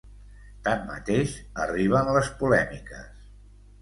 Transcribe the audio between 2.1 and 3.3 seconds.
les polèmiques.